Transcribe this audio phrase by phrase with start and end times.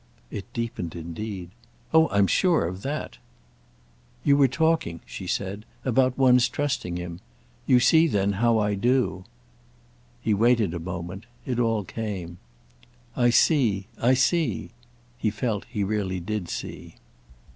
[0.31, 1.51] It deepened indeed.
[1.93, 3.19] "Oh I'm sure of that!"
[4.23, 7.19] "You were talking," she said, "about one's trusting him.
[7.67, 9.25] You see then how I do."
[10.19, 12.39] He waited a moment—it all came.
[13.15, 14.71] "I see—I see."
[15.19, 16.95] He felt he really did see.